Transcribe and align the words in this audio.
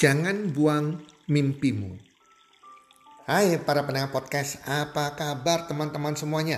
Jangan 0.00 0.48
buang 0.56 0.96
mimpimu. 1.28 1.92
Hai 3.28 3.60
para 3.60 3.84
pendengar 3.84 4.08
podcast, 4.08 4.56
apa 4.64 5.12
kabar 5.12 5.68
teman-teman 5.68 6.16
semuanya? 6.16 6.56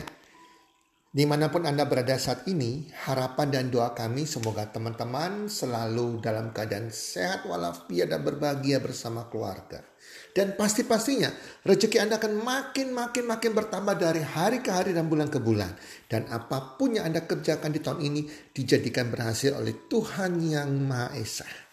Di 1.11 1.27
mana 1.27 1.50
pun 1.50 1.66
Anda 1.66 1.82
berada 1.82 2.14
saat 2.23 2.46
ini, 2.46 2.86
harapan 3.02 3.50
dan 3.50 3.66
doa 3.75 3.98
kami 3.98 4.30
semoga 4.30 4.70
teman-teman 4.70 5.50
selalu 5.50 6.23
dalam 6.23 6.55
keadaan 6.55 6.95
sehat 6.95 7.43
walafiat 7.43 8.14
dan 8.14 8.23
berbahagia 8.23 8.79
bersama 8.79 9.27
keluarga. 9.27 9.82
Dan 10.30 10.54
pasti-pastinya 10.54 11.34
rezeki 11.66 11.98
Anda 11.98 12.22
akan 12.22 12.46
makin-makin 12.46 13.27
makin 13.27 13.59
bertambah 13.59 13.98
dari 13.98 14.22
hari 14.22 14.62
ke 14.62 14.70
hari 14.70 14.95
dan 14.95 15.11
bulan 15.11 15.27
ke 15.27 15.43
bulan. 15.43 15.74
Dan 16.06 16.30
apa 16.30 16.79
pun 16.79 16.95
yang 16.95 17.11
Anda 17.11 17.27
kerjakan 17.27 17.74
di 17.74 17.82
tahun 17.82 18.06
ini 18.06 18.54
dijadikan 18.54 19.11
berhasil 19.11 19.50
oleh 19.59 19.74
Tuhan 19.90 20.39
Yang 20.39 20.71
Maha 20.79 21.11
Esa. 21.18 21.71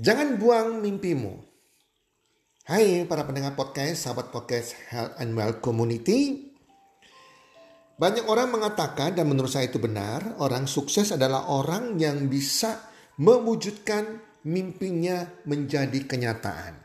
Jangan 0.00 0.40
buang 0.40 0.80
mimpimu. 0.80 1.44
Hai 2.64 3.04
para 3.04 3.20
pendengar 3.28 3.52
podcast, 3.52 4.08
sahabat 4.08 4.32
podcast 4.32 4.72
Health 4.88 5.12
and 5.20 5.36
Well 5.36 5.60
Community. 5.60 6.48
Banyak 8.00 8.24
orang 8.24 8.48
mengatakan 8.48 9.12
dan 9.12 9.28
menurut 9.28 9.52
saya 9.52 9.68
itu 9.68 9.76
benar, 9.76 10.40
orang 10.40 10.64
sukses 10.64 11.12
adalah 11.12 11.52
orang 11.52 12.00
yang 12.00 12.32
bisa 12.32 12.80
mewujudkan 13.20 14.24
mimpinya 14.48 15.28
menjadi 15.44 16.00
kenyataan. 16.08 16.80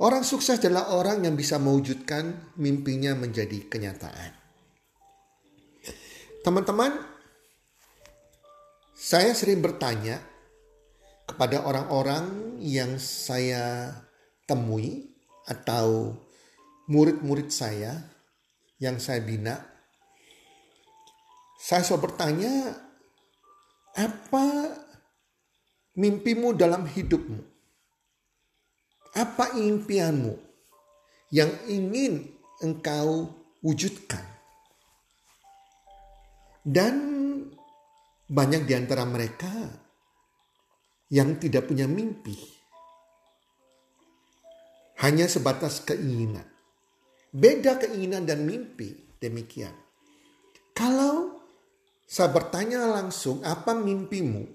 Orang 0.00 0.24
sukses 0.24 0.56
adalah 0.56 0.88
orang 0.96 1.20
yang 1.20 1.36
bisa 1.36 1.60
mewujudkan 1.60 2.56
mimpinya 2.56 3.12
menjadi 3.12 3.68
kenyataan. 3.68 4.32
Teman-teman, 6.40 6.96
saya 8.96 9.36
sering 9.36 9.60
bertanya, 9.60 10.29
kepada 11.30 11.62
orang-orang 11.62 12.58
yang 12.58 12.98
saya 12.98 13.94
temui 14.50 15.14
atau 15.46 16.18
murid-murid 16.90 17.54
saya 17.54 18.02
yang 18.82 18.98
saya 18.98 19.22
bina. 19.22 19.62
Saya 21.62 21.86
selalu 21.86 22.10
bertanya, 22.10 22.74
apa 23.94 24.74
mimpimu 25.94 26.58
dalam 26.58 26.82
hidupmu? 26.88 27.46
Apa 29.14 29.54
impianmu 29.54 30.34
yang 31.30 31.50
ingin 31.70 32.26
engkau 32.58 33.30
wujudkan? 33.62 34.22
Dan 36.66 36.94
banyak 38.30 38.66
di 38.66 38.74
antara 38.78 39.02
mereka 39.02 39.50
yang 41.10 41.36
tidak 41.42 41.66
punya 41.66 41.90
mimpi. 41.90 42.38
Hanya 45.02 45.26
sebatas 45.26 45.82
keinginan. 45.82 46.46
Beda 47.30 47.78
keinginan 47.78 48.26
dan 48.26 48.46
mimpi 48.46 49.18
demikian. 49.18 49.74
Kalau 50.74 51.42
saya 52.06 52.30
bertanya 52.30 52.86
langsung 52.90 53.42
apa 53.42 53.74
mimpimu? 53.74 54.46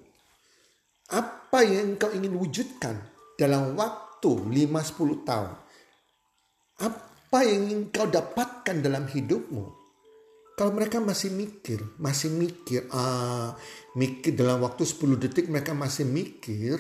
Apa 1.11 1.61
yang 1.61 1.95
engkau 1.95 2.11
ingin 2.11 2.33
wujudkan 2.36 2.98
dalam 3.38 3.78
waktu 3.78 4.31
5-10 4.31 5.28
tahun? 5.28 5.53
Apa 6.81 7.39
yang 7.45 7.70
ingin 7.70 7.81
kau 7.94 8.09
dapatkan 8.09 8.76
dalam 8.83 9.06
hidupmu? 9.08 9.84
Kalau 10.56 10.72
mereka 10.72 11.03
masih 11.03 11.36
mikir, 11.36 11.84
masih 12.00 12.31
mikir, 12.31 12.88
ah, 12.95 13.59
mikir 14.00 14.39
dalam 14.39 14.64
waktu 14.64 14.88
10 14.88 15.20
detik 15.20 15.52
mereka 15.52 15.75
masih 15.75 16.08
mikir, 16.08 16.80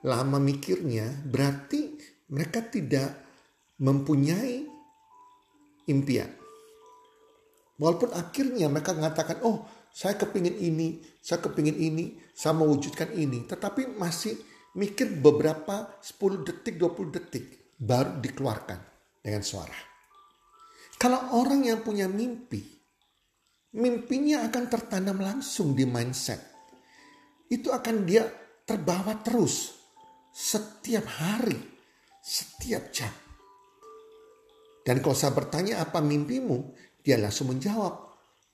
lama 0.00 0.40
mikirnya, 0.40 1.20
berarti 1.28 2.00
mereka 2.32 2.64
tidak 2.64 3.12
mempunyai 3.76 4.64
impian. 5.92 6.32
Walaupun 7.76 8.16
akhirnya 8.16 8.72
mereka 8.72 8.96
mengatakan, 8.96 9.44
oh 9.44 9.68
saya 9.92 10.16
kepingin 10.16 10.56
ini, 10.56 11.04
saya 11.20 11.44
kepingin 11.44 11.76
ini, 11.76 12.16
saya 12.32 12.56
mewujudkan 12.56 13.12
ini. 13.12 13.44
Tetapi 13.44 14.00
masih 14.00 14.32
mikir 14.80 15.20
beberapa 15.20 15.92
10 16.00 16.40
detik, 16.40 16.80
20 16.80 17.16
detik 17.20 17.44
baru 17.76 18.16
dikeluarkan 18.16 18.80
dengan 19.20 19.44
suara. 19.44 19.76
Kalau 20.96 21.36
orang 21.40 21.68
yang 21.68 21.80
punya 21.80 22.08
mimpi, 22.08 22.79
mimpinya 23.76 24.46
akan 24.50 24.64
tertanam 24.66 25.18
langsung 25.22 25.78
di 25.78 25.86
mindset. 25.86 26.42
Itu 27.50 27.70
akan 27.70 28.06
dia 28.06 28.26
terbawa 28.66 29.18
terus 29.22 29.74
setiap 30.30 31.06
hari, 31.06 31.58
setiap 32.22 32.90
jam. 32.94 33.10
Dan 34.86 35.02
kalau 35.02 35.14
saya 35.14 35.34
bertanya 35.34 35.82
apa 35.82 35.98
mimpimu, 36.02 36.74
dia 37.02 37.18
langsung 37.18 37.50
menjawab, 37.50 37.94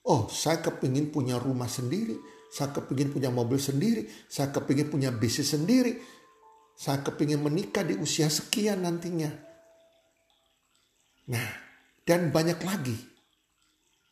oh 0.09 0.22
saya 0.28 0.60
kepingin 0.60 1.12
punya 1.12 1.37
rumah 1.37 1.69
sendiri, 1.69 2.16
saya 2.53 2.72
kepingin 2.72 3.12
punya 3.12 3.28
mobil 3.28 3.60
sendiri, 3.60 4.09
saya 4.26 4.53
kepingin 4.53 4.88
punya 4.88 5.12
bisnis 5.12 5.53
sendiri, 5.53 5.97
saya 6.76 7.00
kepingin 7.05 7.41
menikah 7.41 7.84
di 7.84 7.97
usia 7.97 8.28
sekian 8.28 8.84
nantinya. 8.84 9.32
Nah, 11.26 11.49
dan 12.05 12.31
banyak 12.32 12.59
lagi 12.62 13.16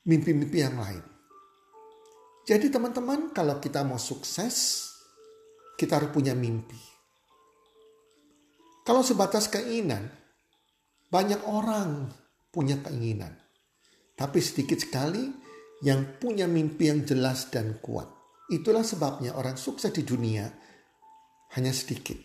mimpi-mimpi 0.04 0.58
yang 0.60 0.76
lain. 0.76 1.04
Jadi 2.44 2.68
teman-teman 2.68 3.32
kalau 3.32 3.56
kita 3.56 3.80
mau 3.88 3.96
sukses, 3.96 4.88
kita 5.80 5.96
harus 5.96 6.12
punya 6.12 6.36
mimpi. 6.36 6.76
Kalau 8.84 9.00
sebatas 9.00 9.48
keinginan, 9.48 10.12
banyak 11.08 11.40
orang 11.48 12.12
punya 12.52 12.76
keinginan. 12.84 13.32
Tapi 14.12 14.38
sedikit 14.44 14.76
sekali 14.76 15.24
yang 15.80 16.20
punya 16.20 16.44
mimpi 16.44 16.92
yang 16.92 17.00
jelas 17.08 17.48
dan 17.48 17.80
kuat. 17.80 18.06
Itulah 18.52 18.84
sebabnya 18.84 19.32
orang 19.40 19.56
sukses 19.56 19.88
di 19.88 20.04
dunia 20.04 20.44
hanya 21.56 21.72
sedikit. 21.72 22.20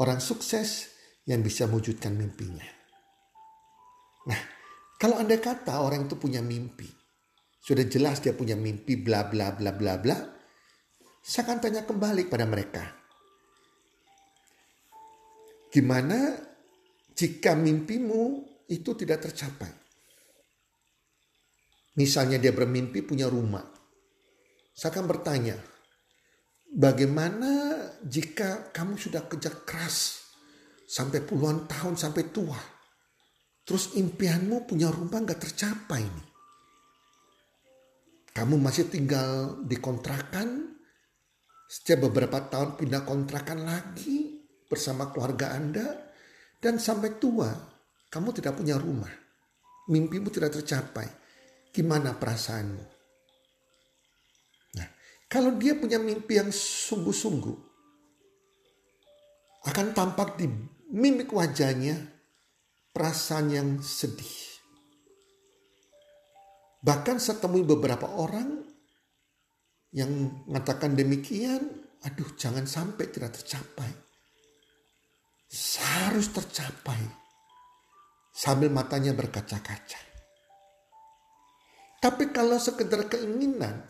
Orang 0.00 0.24
sukses 0.24 0.96
yang 1.28 1.44
bisa 1.44 1.68
mewujudkan 1.68 2.16
mimpinya. 2.16 2.64
Nah, 4.32 4.59
kalau 5.00 5.16
Anda 5.16 5.40
kata 5.40 5.80
orang 5.80 6.04
itu 6.04 6.20
punya 6.20 6.44
mimpi, 6.44 6.84
sudah 7.64 7.88
jelas 7.88 8.20
dia 8.20 8.36
punya 8.36 8.52
mimpi 8.52 9.00
bla 9.00 9.24
bla 9.24 9.56
bla 9.56 9.72
bla 9.72 9.96
bla, 9.96 10.16
saya 11.24 11.48
akan 11.48 11.58
tanya 11.64 11.88
kembali 11.88 12.28
kepada 12.28 12.44
mereka. 12.44 12.84
Gimana 15.72 16.36
jika 17.16 17.56
mimpimu 17.56 18.44
itu 18.68 18.92
tidak 18.92 19.24
tercapai? 19.24 19.72
Misalnya 21.96 22.36
dia 22.36 22.52
bermimpi 22.52 23.00
punya 23.00 23.24
rumah. 23.24 23.64
Saya 24.76 25.00
akan 25.00 25.06
bertanya, 25.08 25.56
bagaimana 26.76 27.72
jika 28.04 28.68
kamu 28.68 29.00
sudah 29.00 29.24
kerja 29.24 29.64
keras 29.64 30.28
sampai 30.84 31.24
puluhan 31.24 31.64
tahun 31.64 31.96
sampai 31.96 32.28
tua? 32.28 32.79
Terus 33.70 33.94
impianmu 33.94 34.66
punya 34.66 34.90
rumah 34.90 35.22
nggak 35.22 35.46
tercapai 35.46 36.02
nih. 36.02 36.28
Kamu 38.34 38.58
masih 38.58 38.90
tinggal 38.90 39.62
di 39.62 39.78
kontrakan, 39.78 40.74
setiap 41.70 42.10
beberapa 42.10 42.50
tahun 42.50 42.74
pindah 42.74 43.06
kontrakan 43.06 43.62
lagi 43.62 44.42
bersama 44.66 45.14
keluarga 45.14 45.54
Anda, 45.54 45.86
dan 46.58 46.82
sampai 46.82 47.22
tua 47.22 47.46
kamu 48.10 48.42
tidak 48.42 48.58
punya 48.58 48.74
rumah. 48.74 49.14
Mimpimu 49.86 50.34
tidak 50.34 50.58
tercapai. 50.58 51.06
Gimana 51.70 52.18
perasaanmu? 52.18 52.84
Nah, 54.82 54.88
kalau 55.30 55.54
dia 55.54 55.78
punya 55.78 56.02
mimpi 56.02 56.42
yang 56.42 56.50
sungguh-sungguh, 56.50 57.58
akan 59.70 59.94
tampak 59.94 60.42
di 60.42 60.50
mimik 60.90 61.30
wajahnya 61.30 62.18
perasaan 62.90 63.46
yang 63.50 63.68
sedih. 63.80 64.50
Bahkan 66.80 67.20
saya 67.20 67.38
temui 67.44 67.62
beberapa 67.62 68.08
orang 68.08 68.64
yang 69.92 70.10
mengatakan 70.48 70.96
demikian, 70.96 71.60
aduh 72.06 72.32
jangan 72.40 72.64
sampai 72.64 73.10
tidak 73.12 73.36
tercapai. 73.36 73.90
Harus 75.80 76.30
tercapai. 76.30 77.00
Sambil 78.30 78.70
matanya 78.72 79.12
berkaca-kaca. 79.12 80.00
Tapi 82.00 82.32
kalau 82.32 82.56
sekedar 82.56 83.04
keinginan, 83.12 83.84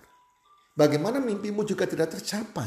bagaimana 0.74 1.22
mimpimu 1.22 1.62
juga 1.62 1.86
tidak 1.86 2.18
tercapai? 2.18 2.66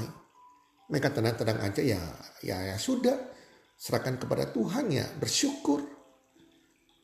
Mereka 0.87 1.11
tenang-tenang 1.11 1.59
aja 1.67 1.81
ya, 1.83 1.99
ya, 2.39 2.57
ya 2.71 2.77
sudah. 2.79 3.17
Serahkan 3.75 4.15
kepada 4.15 4.47
Tuhan 4.47 4.87
ya, 4.87 5.03
bersyukur. 5.19 5.83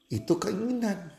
Itu 0.10 0.42
keinginan. 0.42 1.14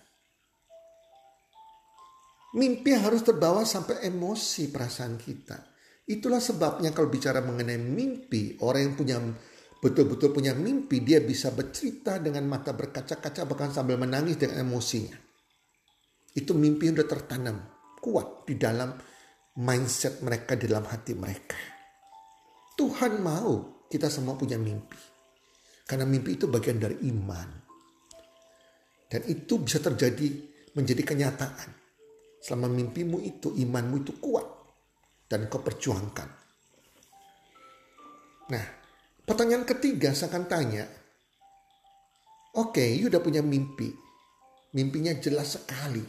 Mimpi 2.50 2.90
harus 2.98 3.22
terbawa 3.22 3.62
sampai 3.62 4.02
emosi 4.10 4.74
perasaan 4.74 5.14
kita. 5.14 5.70
Itulah 6.10 6.42
sebabnya 6.42 6.90
kalau 6.90 7.06
bicara 7.06 7.38
mengenai 7.38 7.78
mimpi, 7.78 8.58
orang 8.66 8.90
yang 8.90 8.94
punya 8.98 9.16
betul-betul 9.78 10.34
punya 10.34 10.50
mimpi, 10.58 11.06
dia 11.06 11.22
bisa 11.22 11.54
bercerita 11.54 12.18
dengan 12.18 12.50
mata 12.50 12.74
berkaca-kaca 12.74 13.46
bahkan 13.46 13.70
sambil 13.70 13.94
menangis 13.94 14.34
dengan 14.34 14.66
emosinya. 14.66 15.14
Itu 16.34 16.58
mimpi 16.58 16.90
yang 16.90 16.98
sudah 16.98 17.10
tertanam 17.14 17.56
kuat 18.02 18.42
di 18.50 18.58
dalam 18.58 18.90
mindset 19.62 20.18
mereka, 20.26 20.58
di 20.58 20.66
dalam 20.66 20.90
hati 20.90 21.14
mereka. 21.14 21.58
Tuhan 22.74 23.22
mau 23.22 23.86
kita 23.86 24.10
semua 24.10 24.34
punya 24.34 24.58
mimpi. 24.58 24.98
Karena 25.86 26.02
mimpi 26.06 26.34
itu 26.34 26.50
bagian 26.50 26.82
dari 26.82 26.98
iman. 27.06 27.69
Dan 29.10 29.26
itu 29.26 29.58
bisa 29.58 29.82
terjadi 29.82 30.30
menjadi 30.78 31.02
kenyataan. 31.02 31.74
Selama 32.38 32.70
mimpimu 32.70 33.18
itu, 33.20 33.50
imanmu 33.58 34.06
itu 34.06 34.14
kuat 34.22 34.46
dan 35.26 35.50
kau 35.50 35.62
perjuangkan. 35.62 36.28
Nah, 38.50 38.66
pertanyaan 39.22 39.62
ketiga 39.62 40.10
saya 40.10 40.30
akan 40.34 40.44
tanya, 40.50 40.84
oke, 42.58 42.74
okay, 42.74 42.98
you 42.98 43.06
udah 43.06 43.22
punya 43.22 43.42
mimpi, 43.42 43.94
mimpinya 44.74 45.14
jelas 45.18 45.54
sekali, 45.54 46.02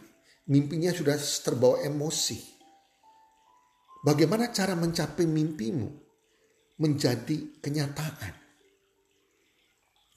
mimpinya 0.50 0.90
sudah 0.90 1.18
terbawa 1.18 1.86
emosi. 1.86 2.40
Bagaimana 4.02 4.50
cara 4.50 4.74
mencapai 4.74 5.30
mimpimu 5.30 5.90
menjadi 6.82 7.62
kenyataan? 7.62 8.34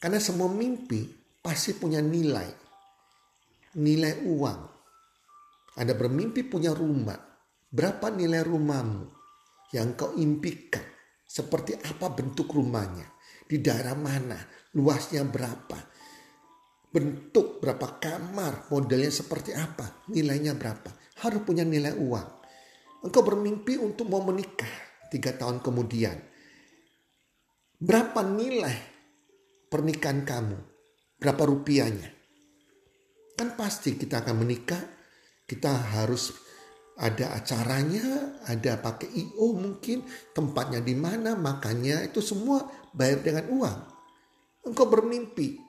Karena 0.00 0.16
semua 0.16 0.48
mimpi 0.48 1.04
pasti 1.44 1.76
punya 1.76 2.00
nilai, 2.00 2.63
nilai 3.78 4.22
uang. 4.26 4.60
Anda 5.74 5.94
bermimpi 5.98 6.46
punya 6.46 6.70
rumah, 6.70 7.34
Berapa 7.74 8.06
nilai 8.06 8.46
rumahmu 8.46 9.02
yang 9.74 9.98
kau 9.98 10.14
impikan? 10.14 10.86
Seperti 11.26 11.74
apa 11.74 12.06
bentuk 12.14 12.54
rumahnya? 12.54 13.10
Di 13.50 13.58
daerah 13.58 13.98
mana? 13.98 14.38
Luasnya 14.78 15.26
berapa? 15.26 15.74
Bentuk 16.94 17.58
berapa 17.58 17.98
kamar? 17.98 18.70
Modelnya 18.70 19.10
seperti 19.10 19.58
apa? 19.58 20.06
Nilainya 20.06 20.54
berapa? 20.54 20.86
Harus 21.26 21.42
punya 21.42 21.66
nilai 21.66 21.98
uang. 21.98 22.28
Engkau 23.02 23.26
bermimpi 23.26 23.74
untuk 23.82 24.06
mau 24.06 24.22
menikah 24.22 24.70
tiga 25.10 25.34
tahun 25.34 25.58
kemudian. 25.58 26.14
Berapa 27.74 28.22
nilai 28.22 28.78
pernikahan 29.66 30.22
kamu? 30.22 30.58
Berapa 31.18 31.42
rupiahnya? 31.42 32.23
Kan 33.44 33.60
pasti 33.60 33.92
kita 34.00 34.24
akan 34.24 34.40
menikah, 34.40 34.80
kita 35.44 35.68
harus 35.68 36.32
ada 36.96 37.36
acaranya, 37.36 38.40
ada 38.48 38.80
pakai 38.80 39.04
IO 39.12 39.52
mungkin, 39.52 40.00
tempatnya 40.32 40.80
di 40.80 40.96
mana, 40.96 41.36
makannya 41.36 42.08
itu 42.08 42.24
semua 42.24 42.64
bayar 42.96 43.20
dengan 43.20 43.44
uang. 43.52 43.78
Engkau 44.64 44.88
bermimpi 44.88 45.60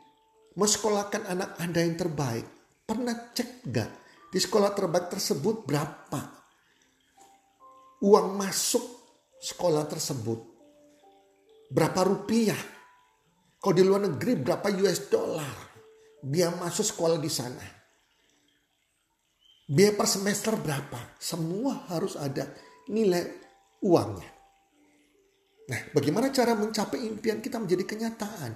mesekolahkan 0.55 1.27
anak 1.27 1.59
Anda 1.59 1.83
yang 1.83 1.99
terbaik. 1.99 2.47
Pernah 2.87 3.35
cek 3.35 3.67
gak 3.67 3.91
di 4.31 4.39
sekolah 4.39 4.71
terbaik 4.71 5.11
tersebut 5.11 5.67
berapa 5.67 6.21
uang 8.07 8.27
masuk 8.39 8.85
sekolah 9.35 9.83
tersebut? 9.83 10.39
Berapa 11.75 12.07
rupiah? 12.07 12.61
Kalau 13.59 13.75
di 13.75 13.83
luar 13.83 14.07
negeri 14.07 14.39
berapa 14.39 14.63
US 14.79 15.11
dollar? 15.11 15.64
Biar 16.25 16.57
masuk 16.57 16.89
sekolah 16.89 17.21
di 17.21 17.29
sana. 17.29 17.61
Biaya 19.69 19.93
per 19.93 20.09
semester 20.09 20.57
berapa? 20.57 21.17
Semua 21.21 21.85
harus 21.89 22.17
ada 22.17 22.49
nilai 22.89 23.21
uangnya. 23.85 24.29
Nah, 25.65 25.81
bagaimana 25.93 26.29
cara 26.29 26.53
mencapai 26.53 27.01
impian 27.01 27.41
kita 27.41 27.57
menjadi 27.57 27.85
kenyataan? 27.85 28.53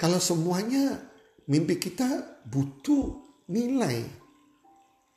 Kalau 0.00 0.16
semuanya 0.16 0.96
mimpi 1.44 1.76
kita 1.76 2.40
butuh 2.48 3.20
nilai, 3.52 4.00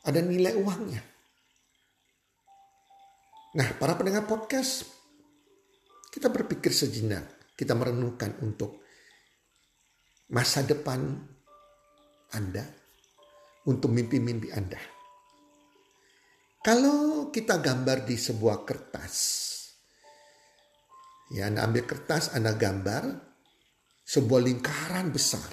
ada 0.04 0.20
nilai 0.20 0.60
uangnya. 0.60 1.00
Nah, 3.56 3.70
para 3.80 3.96
pendengar 3.96 4.28
podcast, 4.28 4.84
kita 6.12 6.28
berpikir 6.28 6.76
sejenak, 6.76 7.56
kita 7.56 7.72
merenungkan 7.72 8.36
untuk 8.44 8.83
masa 10.32 10.64
depan 10.64 11.32
anda 12.34 12.66
untuk 13.70 13.94
mimpi-mimpi 13.94 14.50
Anda. 14.52 14.82
Kalau 16.64 17.30
kita 17.30 17.60
gambar 17.60 18.08
di 18.08 18.16
sebuah 18.16 18.64
kertas, 18.64 19.16
ya 21.36 21.52
Anda 21.52 21.68
ambil 21.68 21.84
kertas, 21.86 22.34
Anda 22.34 22.56
gambar 22.56 23.04
sebuah 24.04 24.42
lingkaran 24.42 25.12
besar. 25.12 25.52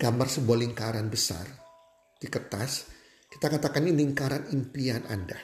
Gambar 0.00 0.26
sebuah 0.32 0.58
lingkaran 0.64 1.12
besar 1.12 1.44
di 2.16 2.24
kertas, 2.24 2.88
kita 3.28 3.52
katakan 3.52 3.84
ini 3.84 4.00
lingkaran 4.00 4.48
impian 4.48 5.04
Anda. 5.12 5.36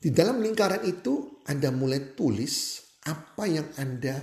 Di 0.00 0.10
dalam 0.10 0.42
lingkaran 0.42 0.82
itu 0.82 1.40
Anda 1.46 1.70
mulai 1.70 2.18
tulis 2.18 2.82
apa 3.06 3.46
yang 3.46 3.70
Anda 3.78 4.18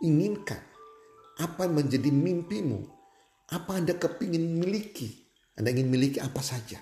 inginkan 0.00 0.69
apa 1.40 1.64
yang 1.64 1.80
menjadi 1.80 2.12
mimpimu? 2.12 2.84
Apa 3.50 3.80
Anda 3.80 3.96
kepingin 3.96 4.60
miliki? 4.60 5.08
Anda 5.56 5.72
ingin 5.72 5.88
miliki 5.88 6.20
apa 6.20 6.44
saja? 6.44 6.78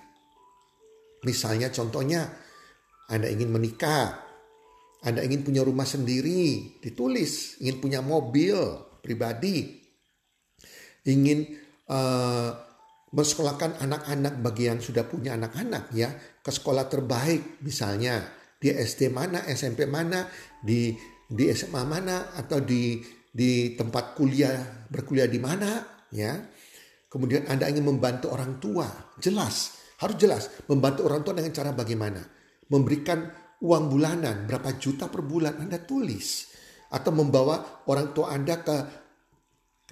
Misalnya 1.22 1.70
contohnya 1.70 2.26
Anda 3.08 3.30
ingin 3.30 3.54
menikah. 3.54 4.26
Anda 4.98 5.22
ingin 5.22 5.46
punya 5.46 5.62
rumah 5.62 5.86
sendiri, 5.86 6.82
ditulis. 6.82 7.62
Ingin 7.62 7.78
punya 7.78 8.00
mobil 8.02 8.58
pribadi. 9.00 9.78
Ingin 11.06 11.46
uh, 11.88 12.50
mensekolahkan 13.08 13.80
anak-anak 13.80 14.34
bagi 14.44 14.68
yang 14.68 14.84
sudah 14.84 15.08
punya 15.08 15.32
anak-anak 15.40 15.88
ya 15.96 16.12
ke 16.44 16.50
sekolah 16.52 16.92
terbaik 16.92 17.64
misalnya 17.64 18.20
di 18.58 18.68
SD 18.68 19.08
mana, 19.08 19.46
SMP 19.48 19.88
mana, 19.88 20.28
di 20.60 20.92
di 21.28 21.44
SMA 21.52 21.84
mana 21.84 22.34
atau 22.36 22.60
di 22.60 23.00
di 23.28 23.76
tempat 23.76 24.16
kuliah 24.16 24.88
berkuliah 24.88 25.28
di 25.28 25.40
mana 25.40 25.84
ya. 26.12 26.36
Kemudian 27.08 27.48
anda 27.48 27.64
ingin 27.72 27.88
membantu 27.88 28.28
orang 28.28 28.60
tua 28.60 28.84
jelas 29.16 29.80
harus 29.98 30.16
jelas 30.20 30.42
membantu 30.68 31.08
orang 31.08 31.24
tua 31.24 31.34
dengan 31.34 31.52
cara 31.56 31.70
bagaimana? 31.72 32.20
Memberikan 32.68 33.24
uang 33.64 33.84
bulanan 33.90 34.46
berapa 34.46 34.76
juta 34.78 35.10
per 35.10 35.24
bulan 35.24 35.58
anda 35.58 35.80
tulis. 35.82 36.54
Atau 36.88 37.12
membawa 37.12 37.84
orang 37.88 38.16
tua 38.16 38.32
anda 38.32 38.64
ke 38.64 38.76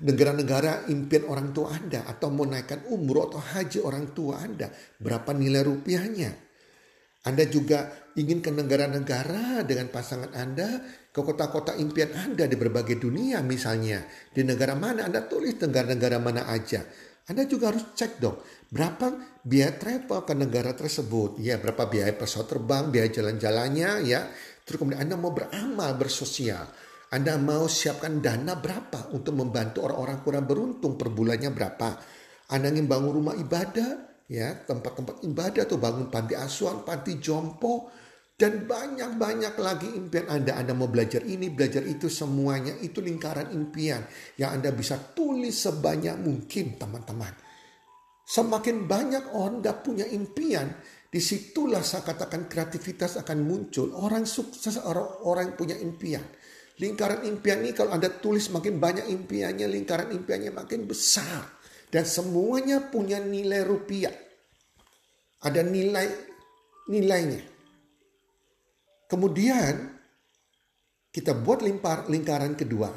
negara-negara 0.00 0.88
impian 0.92 1.24
orang 1.28 1.56
tua 1.56 1.72
anda 1.72 2.04
atau 2.04 2.28
menaikkan 2.28 2.88
umroh 2.92 3.32
atau 3.32 3.40
haji 3.40 3.80
orang 3.80 4.12
tua 4.12 4.40
anda 4.44 4.68
berapa 5.00 5.32
nilai 5.32 5.64
rupiahnya. 5.64 6.30
Anda 7.26 7.42
juga 7.50 7.90
ingin 8.14 8.38
ke 8.38 8.54
negara-negara 8.54 9.66
dengan 9.66 9.90
pasangan 9.90 10.30
Anda, 10.30 10.78
ke 11.16 11.24
kota-kota 11.24 11.72
impian 11.80 12.12
Anda 12.12 12.44
di 12.44 12.60
berbagai 12.60 13.00
dunia 13.00 13.40
misalnya. 13.40 14.04
Di 14.28 14.44
negara 14.44 14.76
mana 14.76 15.08
Anda 15.08 15.24
tulis 15.24 15.56
negara-negara 15.56 16.20
mana 16.20 16.44
aja. 16.52 16.84
Anda 17.26 17.48
juga 17.48 17.72
harus 17.72 17.96
cek 17.96 18.22
dong, 18.22 18.38
berapa 18.70 19.40
biaya 19.42 19.74
travel 19.74 20.22
ke 20.22 20.34
negara 20.36 20.76
tersebut. 20.76 21.40
Ya, 21.42 21.58
berapa 21.58 21.88
biaya 21.88 22.14
pesawat 22.14 22.52
terbang, 22.52 22.92
biaya 22.92 23.08
jalan-jalannya 23.10 23.90
ya. 24.06 24.30
Terus 24.62 24.76
kemudian 24.78 25.02
Anda 25.08 25.16
mau 25.18 25.32
beramal, 25.32 25.96
bersosial. 25.98 26.68
Anda 27.10 27.34
mau 27.40 27.66
siapkan 27.66 28.20
dana 28.22 28.54
berapa 28.60 29.10
untuk 29.10 29.34
membantu 29.40 29.88
orang-orang 29.88 30.18
kurang 30.22 30.44
beruntung 30.46 30.94
per 31.00 31.10
bulannya 31.10 31.50
berapa. 31.50 31.88
Anda 32.52 32.70
ingin 32.70 32.86
bangun 32.86 33.10
rumah 33.10 33.34
ibadah, 33.34 34.22
ya 34.30 34.62
tempat-tempat 34.62 35.26
ibadah 35.26 35.66
atau 35.66 35.78
bangun 35.82 36.06
panti 36.12 36.38
asuhan, 36.38 36.86
panti 36.86 37.18
jompo 37.18 37.90
dan 38.36 38.68
banyak-banyak 38.68 39.56
lagi 39.56 39.88
impian 39.96 40.28
Anda. 40.28 40.60
Anda 40.60 40.76
mau 40.76 40.92
belajar 40.92 41.24
ini, 41.24 41.48
belajar 41.48 41.80
itu 41.88 42.12
semuanya 42.12 42.76
itu 42.84 43.00
lingkaran 43.00 43.48
impian 43.56 44.04
yang 44.36 44.60
Anda 44.60 44.76
bisa 44.76 45.00
tulis 45.16 45.56
sebanyak 45.56 46.20
mungkin 46.20 46.76
teman-teman. 46.76 47.32
Semakin 48.28 48.84
banyak 48.84 49.32
Anda 49.32 49.72
punya 49.80 50.04
impian, 50.04 50.68
di 51.08 51.16
situlah 51.16 51.80
saya 51.80 52.04
katakan 52.04 52.44
kreativitas 52.44 53.16
akan 53.16 53.40
muncul. 53.40 53.96
Orang 53.96 54.28
sukses, 54.28 54.76
orang, 54.84 55.24
orang 55.24 55.48
punya 55.56 55.72
impian. 55.80 56.26
Lingkaran 56.76 57.24
impian 57.24 57.64
ini 57.64 57.72
kalau 57.72 57.96
Anda 57.96 58.12
tulis 58.12 58.52
makin 58.52 58.76
banyak 58.76 59.08
impiannya, 59.08 59.64
lingkaran 59.64 60.12
impiannya 60.12 60.52
makin 60.52 60.84
besar. 60.84 61.56
Dan 61.88 62.04
semuanya 62.04 62.92
punya 62.92 63.16
nilai 63.16 63.64
rupiah. 63.64 64.12
Ada 65.40 65.64
nilai 65.64 66.04
nilainya. 66.92 67.55
Kemudian 69.06 69.96
kita 71.14 71.32
buat 71.32 71.62
limpar, 71.62 72.10
lingkaran 72.10 72.58
kedua. 72.58 72.90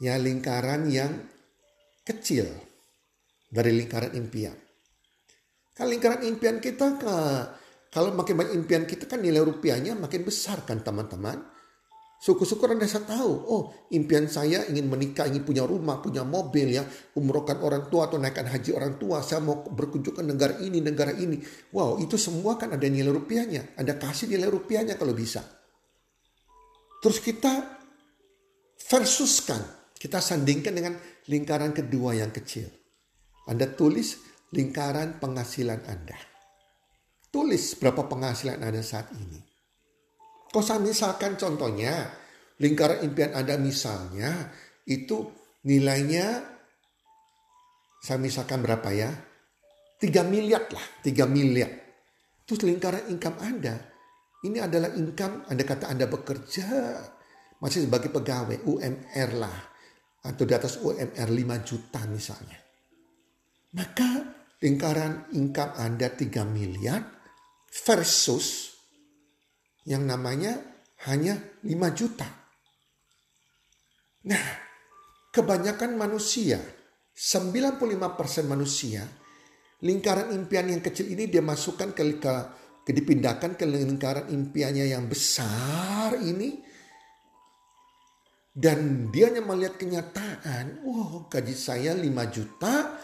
Ya 0.00 0.20
lingkaran 0.20 0.88
yang 0.92 1.12
kecil 2.04 2.48
dari 3.48 3.72
lingkaran 3.76 4.12
impian. 4.12 4.56
Kan 5.76 5.92
lingkaran 5.92 6.24
impian 6.24 6.60
kita 6.60 7.00
kalau 7.92 8.12
makin 8.12 8.34
banyak 8.36 8.54
impian 8.56 8.84
kita 8.84 9.08
kan 9.08 9.20
nilai 9.20 9.40
rupiahnya 9.40 9.96
makin 9.96 10.24
besar 10.24 10.64
kan 10.68 10.84
teman-teman. 10.84 11.55
Syukur-syukur 12.16 12.72
Anda 12.72 12.88
saya 12.88 13.04
tahu, 13.04 13.32
oh 13.44 13.62
impian 13.92 14.24
saya 14.24 14.64
ingin 14.72 14.88
menikah, 14.88 15.28
ingin 15.28 15.44
punya 15.44 15.68
rumah, 15.68 16.00
punya 16.00 16.24
mobil 16.24 16.72
ya, 16.72 16.82
umrohkan 17.12 17.60
orang 17.60 17.92
tua 17.92 18.08
atau 18.08 18.16
naikkan 18.16 18.48
haji 18.48 18.72
orang 18.72 18.96
tua, 18.96 19.20
saya 19.20 19.44
mau 19.44 19.60
berkunjung 19.60 20.16
ke 20.16 20.22
negara 20.24 20.56
ini, 20.64 20.80
negara 20.80 21.12
ini. 21.12 21.36
Wow, 21.76 22.00
itu 22.00 22.16
semua 22.16 22.56
kan 22.56 22.72
ada 22.72 22.88
nilai 22.88 23.12
rupiahnya, 23.12 23.76
ada 23.76 24.00
kasih 24.00 24.32
nilai 24.32 24.48
rupiahnya 24.48 24.96
kalau 24.96 25.12
bisa. 25.12 25.44
Terus 27.04 27.20
kita 27.20 27.52
versuskan, 28.80 29.60
kita 30.00 30.16
sandingkan 30.16 30.72
dengan 30.72 30.96
lingkaran 31.28 31.76
kedua 31.76 32.16
yang 32.16 32.32
kecil. 32.32 32.72
Anda 33.46 33.68
tulis 33.68 34.16
lingkaran 34.56 35.20
penghasilan 35.20 35.84
Anda. 35.84 36.18
Tulis 37.28 37.76
berapa 37.76 38.08
penghasilan 38.08 38.64
Anda 38.64 38.80
saat 38.80 39.12
ini. 39.12 39.55
Saya 40.64 40.80
misalkan 40.80 41.36
contohnya, 41.36 42.12
lingkaran 42.60 43.04
impian 43.04 43.36
Anda 43.36 43.60
misalnya 43.60 44.52
itu 44.88 45.28
nilainya 45.66 46.56
saya 48.00 48.22
misalkan 48.22 48.62
berapa 48.62 48.86
ya? 48.94 49.10
3 49.98 50.22
miliar 50.28 50.68
lah, 50.70 50.86
3 51.02 51.26
miliar. 51.26 51.72
Terus 52.46 52.62
lingkaran 52.62 53.10
income 53.10 53.42
Anda, 53.42 53.74
ini 54.46 54.62
adalah 54.62 54.94
income 54.94 55.48
Anda 55.50 55.64
kata 55.66 55.90
Anda 55.90 56.06
bekerja 56.06 56.66
masih 57.58 57.88
sebagai 57.88 58.12
pegawai 58.12 58.62
UMR 58.68 59.30
lah 59.34 59.58
atau 60.22 60.44
di 60.46 60.54
atas 60.54 60.78
UMR 60.78 61.28
5 61.32 61.66
juta 61.66 62.00
misalnya. 62.06 62.58
Maka 63.74 64.08
lingkaran 64.62 65.34
income 65.34 65.72
Anda 65.74 66.12
3 66.12 66.46
miliar 66.46 67.02
versus 67.72 68.75
yang 69.86 70.02
namanya 70.04 70.58
hanya 71.08 71.38
5 71.62 71.98
juta. 71.98 72.26
Nah, 74.26 74.46
kebanyakan 75.30 75.94
manusia, 75.94 76.58
95% 77.14 78.50
manusia, 78.50 79.06
lingkaran 79.86 80.34
impian 80.34 80.66
yang 80.66 80.82
kecil 80.82 81.06
ini 81.06 81.30
dia 81.30 81.40
masukkan 81.40 81.94
ke, 81.94 82.18
ke, 82.18 82.32
ke 82.82 82.90
dipindahkan 82.90 83.54
ke 83.54 83.64
lingkaran 83.64 84.26
impiannya 84.28 84.90
yang 84.90 85.06
besar 85.06 86.18
ini 86.18 86.66
dan 88.56 89.12
dia 89.12 89.28
hanya 89.28 89.44
melihat 89.44 89.76
kenyataan, 89.76 90.80
wow 90.80 91.28
gaji 91.28 91.52
saya 91.52 91.92
5 91.92 92.08
juta, 92.32 92.96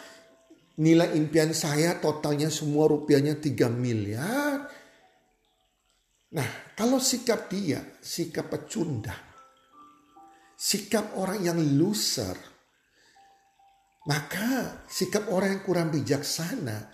nilai 0.80 1.12
impian 1.12 1.52
saya 1.52 2.00
totalnya 2.00 2.48
semua 2.48 2.88
rupiahnya 2.88 3.36
3 3.36 3.68
miliar, 3.68 4.71
Nah, 6.32 6.72
kalau 6.72 6.96
sikap 6.96 7.52
dia, 7.52 8.00
sikap 8.00 8.48
pecundang, 8.48 9.20
sikap 10.56 11.12
orang 11.20 11.44
yang 11.44 11.60
loser, 11.76 12.32
maka 14.08 14.80
sikap 14.88 15.28
orang 15.28 15.60
yang 15.60 15.62
kurang 15.62 15.88
bijaksana, 15.92 16.88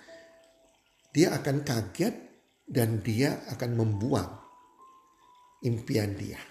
dia 1.14 1.38
akan 1.38 1.62
kaget 1.62 2.14
dan 2.66 2.98
dia 2.98 3.46
akan 3.54 3.70
membuang 3.78 4.30
impian 5.62 6.18
dia. 6.18 6.42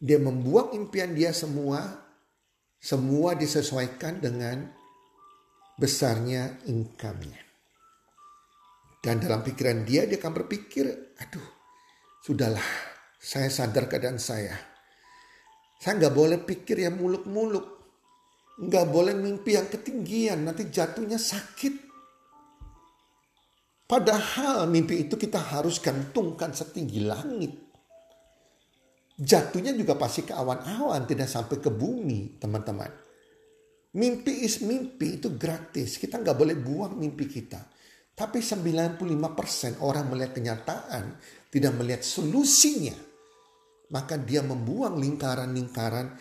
Dia 0.00 0.16
membuang 0.16 0.72
impian 0.72 1.12
dia 1.12 1.36
semua, 1.36 1.84
semua 2.80 3.36
disesuaikan 3.36 4.24
dengan 4.24 4.72
besarnya 5.76 6.64
income-nya. 6.64 7.49
Dan 9.00 9.16
dalam 9.16 9.40
pikiran 9.40 9.80
dia, 9.88 10.04
dia 10.04 10.20
akan 10.20 10.44
berpikir, 10.44 11.16
aduh, 11.16 11.48
sudahlah, 12.20 12.68
saya 13.16 13.48
sadar 13.48 13.88
keadaan 13.88 14.20
saya. 14.20 14.52
Saya 15.80 15.96
nggak 15.96 16.12
boleh 16.12 16.38
pikir 16.44 16.84
yang 16.84 17.00
muluk-muluk. 17.00 17.80
Nggak 18.60 18.86
boleh 18.92 19.16
mimpi 19.16 19.56
yang 19.56 19.72
ketinggian, 19.72 20.44
nanti 20.44 20.68
jatuhnya 20.68 21.16
sakit. 21.16 21.88
Padahal 23.88 24.68
mimpi 24.68 25.08
itu 25.08 25.16
kita 25.16 25.40
harus 25.40 25.80
gantungkan 25.80 26.52
setinggi 26.52 27.00
langit. 27.00 27.56
Jatuhnya 29.16 29.72
juga 29.72 29.96
pasti 29.96 30.28
ke 30.28 30.36
awan-awan, 30.36 31.08
tidak 31.08 31.32
sampai 31.32 31.56
ke 31.56 31.72
bumi, 31.72 32.36
teman-teman. 32.36 32.92
Mimpi 33.96 34.44
is 34.44 34.60
mimpi 34.60 35.16
itu 35.16 35.32
gratis. 35.40 35.96
Kita 35.96 36.20
nggak 36.20 36.36
boleh 36.36 36.56
buang 36.60 37.00
mimpi 37.00 37.24
kita. 37.24 37.79
Tapi 38.14 38.38
95% 38.44 39.80
orang 39.80 40.12
melihat 40.12 40.36
kenyataan, 40.36 41.04
tidak 41.48 41.72
melihat 41.76 42.02
solusinya. 42.04 42.94
Maka 43.90 44.20
dia 44.20 44.44
membuang 44.44 45.00
lingkaran-lingkaran, 45.02 46.14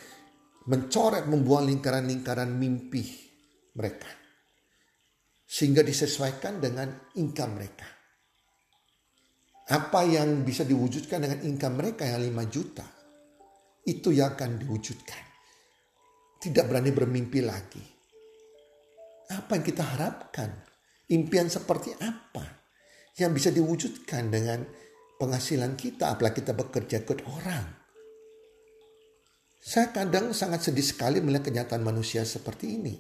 mencoret 0.66 1.30
membuang 1.30 1.70
lingkaran-lingkaran 1.70 2.50
mimpi 2.50 3.04
mereka. 3.78 4.10
Sehingga 5.46 5.86
disesuaikan 5.86 6.62
dengan 6.62 6.90
income 7.18 7.54
mereka. 7.58 7.88
Apa 9.70 10.02
yang 10.02 10.42
bisa 10.42 10.66
diwujudkan 10.66 11.22
dengan 11.22 11.40
income 11.46 11.78
mereka 11.78 12.02
yang 12.10 12.26
5 12.26 12.50
juta, 12.50 12.86
itu 13.86 14.10
yang 14.10 14.34
akan 14.34 14.58
diwujudkan. 14.58 15.24
Tidak 16.42 16.64
berani 16.66 16.90
bermimpi 16.90 17.40
lagi. 17.46 17.84
Apa 19.30 19.62
yang 19.62 19.66
kita 19.66 19.84
harapkan? 19.86 20.69
Impian 21.10 21.50
seperti 21.50 21.98
apa 21.98 22.46
yang 23.18 23.34
bisa 23.34 23.50
diwujudkan 23.50 24.30
dengan 24.30 24.62
penghasilan 25.18 25.74
kita 25.74 26.14
apalagi 26.14 26.46
kita 26.46 26.54
bekerja 26.54 26.98
ke 27.02 27.18
orang. 27.26 27.66
Saya 29.60 29.90
kadang 29.90 30.32
sangat 30.38 30.70
sedih 30.70 30.86
sekali 30.86 31.18
melihat 31.20 31.50
kenyataan 31.50 31.82
manusia 31.82 32.22
seperti 32.24 32.78
ini. 32.78 32.96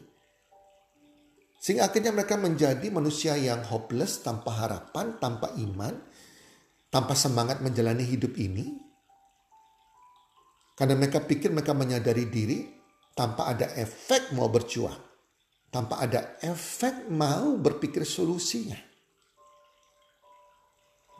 Sehingga 1.60 1.92
akhirnya 1.92 2.10
mereka 2.10 2.36
menjadi 2.36 2.88
manusia 2.90 3.38
yang 3.38 3.62
hopeless, 3.68 4.26
tanpa 4.26 4.58
harapan, 4.58 5.16
tanpa 5.22 5.54
iman, 5.60 5.94
tanpa 6.90 7.14
semangat 7.14 7.62
menjalani 7.62 8.04
hidup 8.04 8.36
ini. 8.42 8.74
Karena 10.74 10.98
mereka 10.98 11.22
pikir 11.22 11.52
mereka 11.52 11.76
menyadari 11.76 12.26
diri 12.26 12.60
tanpa 13.14 13.52
ada 13.52 13.70
efek 13.76 14.32
mau 14.34 14.48
berjuang 14.48 15.09
tanpa 15.70 16.02
ada 16.02 16.38
efek 16.42 17.10
mau 17.14 17.58
berpikir 17.58 18.02
solusinya. 18.06 18.78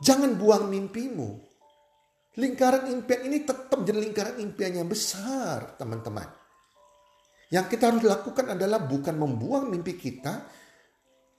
Jangan 0.02 0.34
buang 0.34 0.66
mimpimu. 0.66 1.30
Lingkaran 2.38 2.90
impian 2.90 3.26
ini 3.26 3.42
tetap 3.42 3.82
jadi 3.82 3.98
lingkaran 4.00 4.38
impian 4.38 4.82
yang 4.82 4.88
besar, 4.88 5.74
teman-teman. 5.74 6.26
Yang 7.50 7.66
kita 7.74 7.90
harus 7.90 8.06
lakukan 8.06 8.54
adalah 8.54 8.78
bukan 8.86 9.18
membuang 9.18 9.66
mimpi 9.66 9.98
kita. 9.98 10.46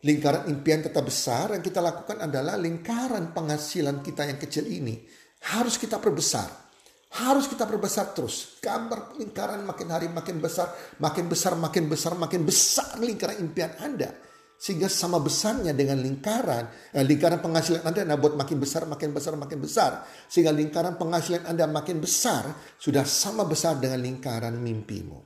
Lingkaran 0.04 0.52
impian 0.52 0.84
tetap 0.84 1.08
besar. 1.08 1.56
Yang 1.56 1.72
kita 1.72 1.80
lakukan 1.80 2.28
adalah 2.28 2.60
lingkaran 2.60 3.32
penghasilan 3.32 4.04
kita 4.04 4.28
yang 4.28 4.38
kecil 4.38 4.68
ini. 4.68 5.00
Harus 5.42 5.80
kita 5.80 5.98
perbesar 5.98 6.71
harus 7.12 7.52
kita 7.52 7.68
perbesar 7.68 8.16
terus. 8.16 8.56
Gambar 8.64 9.20
lingkaran 9.20 9.68
makin 9.68 9.88
hari 9.92 10.08
makin 10.08 10.40
besar, 10.40 10.72
makin 11.04 11.28
besar, 11.28 11.60
makin 11.60 11.92
besar, 11.92 12.16
makin 12.16 12.42
besar 12.48 12.96
lingkaran 13.04 13.44
impian 13.44 13.76
Anda. 13.84 14.16
Sehingga 14.62 14.86
sama 14.88 15.18
besarnya 15.18 15.74
dengan 15.74 15.98
lingkaran, 16.06 16.94
eh, 16.94 17.02
lingkaran 17.02 17.42
penghasilan 17.42 17.82
Anda 17.82 18.06
nah 18.06 18.16
buat 18.22 18.38
makin 18.38 18.62
besar, 18.62 18.86
makin 18.86 19.10
besar, 19.10 19.34
makin 19.34 19.58
besar. 19.58 20.06
Sehingga 20.30 20.54
lingkaran 20.54 21.02
penghasilan 21.02 21.50
Anda 21.50 21.66
makin 21.66 21.98
besar, 21.98 22.46
sudah 22.78 23.02
sama 23.02 23.44
besar 23.44 23.82
dengan 23.82 24.06
lingkaran 24.06 24.54
mimpimu. 24.62 25.18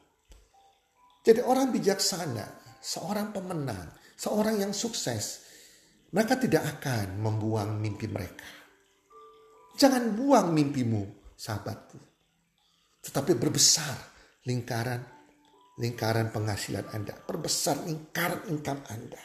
Jadi 1.21 1.43
orang 1.43 1.67
bijaksana, 1.67 2.79
seorang 2.79 3.35
pemenang, 3.35 3.91
seorang 4.15 4.63
yang 4.63 4.71
sukses, 4.71 5.43
mereka 6.15 6.39
tidak 6.39 6.79
akan 6.79 7.19
membuang 7.19 7.75
mimpi 7.75 8.07
mereka. 8.07 8.45
Jangan 9.75 10.15
buang 10.15 10.55
mimpimu 10.55 11.24
sahabatku. 11.35 11.99
Tetapi 13.05 13.37
berbesar 13.37 13.95
lingkaran 14.49 15.15
lingkaran 15.79 16.31
penghasilan 16.31 16.87
Anda. 16.95 17.13
Perbesar 17.15 17.83
lingkaran 17.83 18.47
income 18.51 18.81
Anda. 18.87 19.21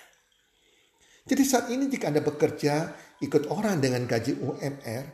Jadi 1.27 1.43
saat 1.47 1.71
ini 1.71 1.87
jika 1.87 2.11
Anda 2.11 2.25
bekerja 2.25 2.91
ikut 3.23 3.53
orang 3.55 3.79
dengan 3.79 4.03
gaji 4.09 4.41
UMR, 4.41 5.05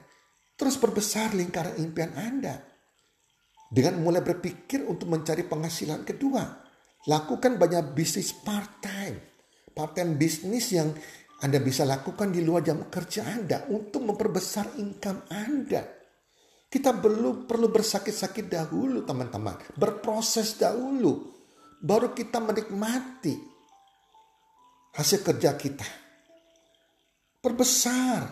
terus 0.57 0.81
perbesar 0.81 1.37
lingkaran 1.37 1.77
impian 1.77 2.17
Anda. 2.17 2.57
Dengan 3.67 4.01
mulai 4.01 4.23
berpikir 4.23 4.87
untuk 4.87 5.11
mencari 5.11 5.45
penghasilan 5.45 6.07
kedua. 6.07 6.65
Lakukan 7.07 7.59
banyak 7.59 7.93
bisnis 7.93 8.33
part-time. 8.33 9.19
Part-time 9.75 10.17
bisnis 10.17 10.73
yang 10.73 10.95
Anda 11.43 11.61
bisa 11.61 11.85
lakukan 11.85 12.33
di 12.33 12.41
luar 12.41 12.65
jam 12.65 12.89
kerja 12.89 13.27
Anda 13.27 13.69
untuk 13.69 14.07
memperbesar 14.07 14.81
income 14.81 15.29
Anda. 15.29 15.96
Kita 16.67 16.91
belum 16.91 17.47
perlu 17.47 17.71
bersakit-sakit 17.71 18.51
dahulu 18.51 19.07
teman-teman. 19.07 19.55
Berproses 19.79 20.59
dahulu. 20.59 21.35
Baru 21.79 22.11
kita 22.11 22.43
menikmati 22.43 23.35
hasil 24.97 25.23
kerja 25.23 25.55
kita. 25.55 25.87
Perbesar 27.39 28.27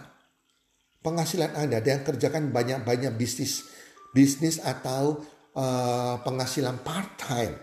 penghasilan 1.05 1.55
Anda. 1.55 1.79
Ada 1.79 1.89
yang 2.01 2.03
kerjakan 2.03 2.51
banyak-banyak 2.51 3.15
bisnis 3.15 3.69
bisnis 4.15 4.63
atau 4.63 5.19
uh, 5.59 6.23
penghasilan 6.23 6.81
part 6.87 7.19
time. 7.19 7.55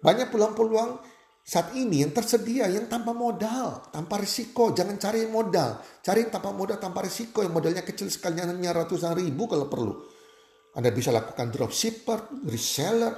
Banyak 0.00 0.32
peluang-peluang 0.32 1.11
saat 1.42 1.74
ini 1.74 2.06
yang 2.06 2.14
tersedia 2.14 2.70
yang 2.70 2.86
tanpa 2.86 3.10
modal, 3.10 3.90
tanpa 3.90 4.14
risiko. 4.22 4.70
Jangan 4.70 4.94
cari 4.94 5.26
modal. 5.26 5.82
Cari 5.98 6.30
tanpa 6.30 6.54
modal, 6.54 6.78
tanpa 6.78 7.02
risiko. 7.02 7.42
Yang 7.42 7.54
modalnya 7.58 7.82
kecil 7.82 8.06
sekali 8.14 8.38
hanya 8.38 8.70
ratusan 8.70 9.18
ribu 9.18 9.50
kalau 9.50 9.66
perlu. 9.66 9.94
Anda 10.78 10.94
bisa 10.94 11.10
lakukan 11.10 11.50
dropshipper, 11.50 12.46
reseller, 12.46 13.12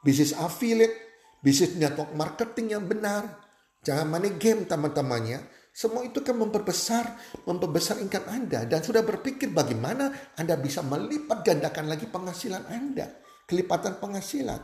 bisnis 0.00 0.32
affiliate, 0.32 0.96
bisnis 1.44 1.76
network 1.76 2.16
marketing 2.16 2.72
yang 2.72 2.88
benar. 2.88 3.36
Jangan 3.84 4.08
money 4.08 4.40
game 4.40 4.64
teman-temannya. 4.64 5.44
Semua 5.76 6.02
itu 6.02 6.24
kan 6.24 6.34
memperbesar, 6.34 7.20
memperbesar 7.44 8.00
income 8.00 8.32
Anda. 8.32 8.64
Dan 8.64 8.80
sudah 8.80 9.04
berpikir 9.04 9.52
bagaimana 9.52 10.34
Anda 10.40 10.56
bisa 10.56 10.80
melipat 10.80 11.44
gandakan 11.44 11.84
lagi 11.84 12.08
penghasilan 12.08 12.64
Anda. 12.64 13.12
Kelipatan 13.44 14.00
penghasilan. 14.00 14.60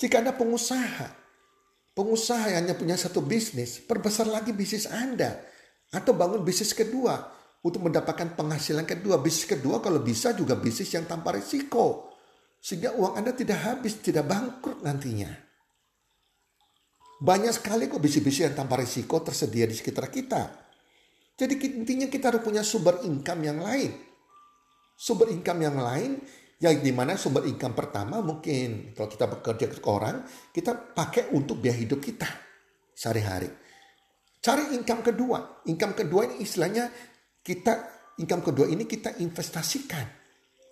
Jika 0.00 0.24
Anda 0.24 0.32
pengusaha, 0.34 1.27
pengusaha 1.98 2.54
yang 2.54 2.62
hanya 2.62 2.78
punya 2.78 2.94
satu 2.94 3.18
bisnis, 3.26 3.82
perbesar 3.82 4.30
lagi 4.30 4.54
bisnis 4.54 4.86
Anda. 4.86 5.42
Atau 5.90 6.14
bangun 6.14 6.46
bisnis 6.46 6.70
kedua 6.70 7.18
untuk 7.66 7.90
mendapatkan 7.90 8.38
penghasilan 8.38 8.86
kedua. 8.86 9.18
Bisnis 9.18 9.50
kedua 9.50 9.82
kalau 9.82 9.98
bisa 9.98 10.30
juga 10.30 10.54
bisnis 10.54 10.94
yang 10.94 11.10
tanpa 11.10 11.34
risiko. 11.34 12.14
Sehingga 12.62 12.94
uang 12.94 13.18
Anda 13.18 13.34
tidak 13.34 13.58
habis, 13.66 13.98
tidak 13.98 14.30
bangkrut 14.30 14.86
nantinya. 14.86 15.26
Banyak 17.18 17.50
sekali 17.50 17.90
kok 17.90 17.98
bisnis-bisnis 17.98 18.46
yang 18.46 18.54
tanpa 18.54 18.78
risiko 18.78 19.18
tersedia 19.18 19.66
di 19.66 19.74
sekitar 19.74 20.06
kita. 20.06 20.54
Jadi 21.34 21.82
intinya 21.82 22.06
kita 22.06 22.30
harus 22.30 22.46
punya 22.46 22.62
sumber 22.62 23.02
income 23.02 23.42
yang 23.42 23.58
lain. 23.58 23.90
Sumber 24.94 25.34
income 25.34 25.66
yang 25.66 25.78
lain 25.82 26.22
yang 26.58 26.82
di 26.82 26.90
mana 26.90 27.14
sumber 27.14 27.46
income 27.46 27.74
pertama 27.74 28.18
mungkin 28.18 28.90
kalau 28.98 29.06
kita 29.06 29.30
bekerja 29.30 29.66
ke 29.70 29.78
orang, 29.86 30.26
kita 30.50 30.74
pakai 30.74 31.30
untuk 31.30 31.62
biaya 31.62 31.78
hidup 31.78 32.02
kita 32.02 32.26
sehari-hari. 32.98 33.46
Cari 34.42 34.74
income 34.74 35.06
kedua. 35.06 35.62
Income 35.70 35.94
kedua 35.94 36.26
ini 36.26 36.42
istilahnya 36.42 36.90
kita 37.42 37.74
income 38.18 38.42
kedua 38.42 38.66
ini 38.66 38.90
kita 38.90 39.22
investasikan. 39.22 40.06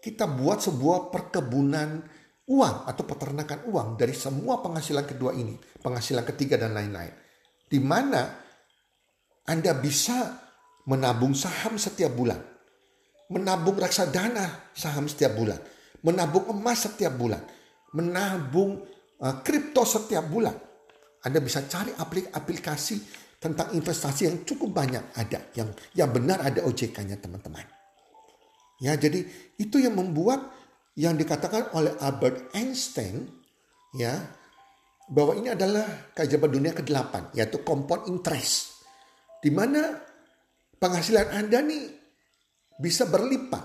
Kita 0.02 0.26
buat 0.26 0.62
sebuah 0.62 1.10
perkebunan 1.10 2.02
uang 2.46 2.76
atau 2.86 3.02
peternakan 3.06 3.66
uang 3.70 3.88
dari 3.98 4.14
semua 4.14 4.62
penghasilan 4.62 5.06
kedua 5.06 5.34
ini, 5.34 5.58
penghasilan 5.82 6.22
ketiga 6.34 6.58
dan 6.58 6.74
lain-lain. 6.74 7.14
Di 7.66 7.82
mana 7.82 8.22
Anda 9.50 9.74
bisa 9.74 10.46
menabung 10.86 11.34
saham 11.34 11.74
setiap 11.74 12.14
bulan, 12.14 12.38
menabung 13.34 13.74
reksadana 13.78 14.70
saham 14.70 15.10
setiap 15.10 15.34
bulan, 15.34 15.58
menabung 16.04 16.50
emas 16.52 16.84
setiap 16.84 17.14
bulan, 17.16 17.40
menabung 17.96 18.82
uh, 19.22 19.34
kripto 19.40 19.86
setiap 19.86 20.26
bulan. 20.28 20.56
Anda 21.24 21.42
bisa 21.42 21.64
cari 21.66 21.90
aplikasi 22.32 22.96
tentang 23.40 23.74
investasi 23.74 24.28
yang 24.28 24.36
cukup 24.46 24.70
banyak 24.72 25.04
ada, 25.16 25.50
yang 25.54 25.68
yang 25.92 26.10
benar 26.10 26.42
ada 26.42 26.64
OJK-nya 26.64 27.18
teman-teman. 27.20 27.66
Ya, 28.76 28.92
jadi 28.94 29.24
itu 29.56 29.80
yang 29.80 29.96
membuat 29.96 30.52
yang 30.96 31.16
dikatakan 31.16 31.72
oleh 31.76 31.92
Albert 32.00 32.52
Einstein 32.56 33.28
ya 33.96 34.16
bahwa 35.06 35.36
ini 35.36 35.52
adalah 35.52 36.12
keajaiban 36.12 36.50
dunia 36.50 36.72
ke-8 36.76 37.36
yaitu 37.36 37.60
compound 37.64 38.08
interest. 38.08 38.84
Di 39.40 39.52
mana 39.52 40.00
penghasilan 40.80 41.32
Anda 41.32 41.60
nih 41.62 41.84
bisa 42.80 43.08
berlipat, 43.08 43.64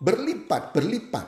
berlipat, 0.00 0.62
berlipat 0.72 1.26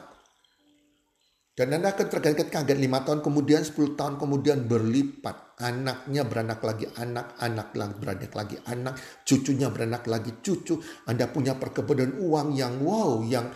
dan 1.61 1.77
Anda 1.77 1.93
akan 1.93 2.09
terkaget-kaget 2.09 2.79
lima 2.81 3.05
tahun 3.05 3.21
kemudian, 3.21 3.61
10 3.61 3.93
tahun 3.93 4.17
kemudian 4.17 4.65
berlipat. 4.65 5.61
Anaknya 5.61 6.25
beranak 6.25 6.65
lagi, 6.65 6.89
anak, 6.97 7.37
anak 7.37 7.77
beranak 7.77 8.33
lagi, 8.33 8.57
anak, 8.65 8.97
cucunya 9.29 9.69
beranak 9.69 10.09
lagi, 10.09 10.41
cucu. 10.41 10.81
Anda 11.05 11.29
punya 11.29 11.61
perkebunan 11.61 12.17
uang 12.17 12.57
yang 12.57 12.81
wow, 12.81 13.21
yang 13.29 13.53